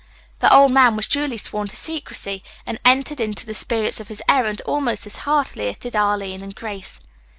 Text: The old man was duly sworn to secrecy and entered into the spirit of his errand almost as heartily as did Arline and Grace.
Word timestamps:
The 0.39 0.51
old 0.51 0.71
man 0.71 0.95
was 0.95 1.05
duly 1.07 1.37
sworn 1.37 1.67
to 1.67 1.75
secrecy 1.75 2.43
and 2.65 2.79
entered 2.83 3.19
into 3.19 3.45
the 3.45 3.53
spirit 3.53 3.99
of 3.99 4.07
his 4.07 4.23
errand 4.27 4.59
almost 4.65 5.05
as 5.05 5.17
heartily 5.29 5.69
as 5.69 5.77
did 5.77 5.95
Arline 5.95 6.41
and 6.41 6.55
Grace. 6.55 7.01